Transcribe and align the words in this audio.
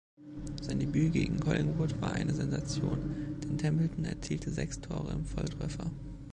Sein 0.63 0.79
Debüt 0.79 1.13
gegen 1.13 1.39
Collingwood 1.39 2.01
war 2.01 2.13
eine 2.13 2.33
Sensation, 2.33 3.35
denn 3.43 3.59
Templeton 3.59 4.05
erzielte 4.05 4.49
sechs 4.49 4.81
Tore 4.81 5.11
im 5.13 5.25
Volltreffer. 5.25 5.91